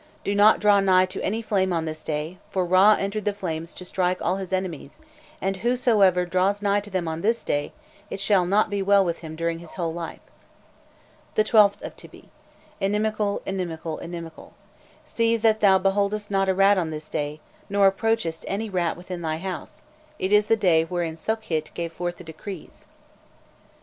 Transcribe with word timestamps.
Do 0.23 0.33
not 0.33 0.59
draw 0.59 0.79
nigh 0.79 1.05
to 1.05 1.21
any 1.21 1.43
flame 1.43 1.71
on 1.71 1.85
this 1.85 2.03
day, 2.03 2.39
for 2.49 2.65
Râ 2.67 2.97
entered 2.97 3.23
the 3.23 3.35
flames 3.35 3.71
to 3.75 3.85
strike 3.85 4.19
all 4.19 4.37
his 4.37 4.51
enemies, 4.51 4.97
and 5.39 5.57
whosoever 5.57 6.25
draws 6.25 6.59
nigh 6.59 6.79
to 6.79 6.89
them 6.89 7.07
on 7.07 7.21
this 7.21 7.43
day, 7.43 7.71
it 8.09 8.19
shall 8.19 8.47
not 8.47 8.71
be 8.71 8.81
well 8.81 9.05
with 9.05 9.19
him 9.19 9.35
during 9.35 9.59
his 9.59 9.73
whole 9.73 9.93
life. 9.93 10.21
The 11.35 11.43
12th 11.43 11.83
of 11.83 11.95
Tybi: 11.95 12.29
inimical, 12.79 13.43
inimical, 13.45 13.99
inimical. 13.99 14.53
See 15.05 15.37
that 15.37 15.59
thou 15.59 15.77
beholdest 15.77 16.31
not 16.31 16.49
a 16.49 16.55
rat 16.55 16.79
on 16.79 16.89
this 16.89 17.07
day, 17.07 17.39
nor 17.69 17.85
approachest 17.91 18.43
any 18.47 18.71
rat 18.71 18.97
within 18.97 19.21
thy 19.21 19.37
house: 19.37 19.83
it 20.17 20.31
is 20.31 20.47
the 20.47 20.57
day 20.57 20.83
wherein 20.83 21.13
Sokhît 21.13 21.71
gave 21.75 21.93
forth 21.93 22.15
the 22.17 22.23
decrees." 22.23 22.87